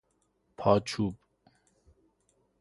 [0.57, 1.19] پاچوب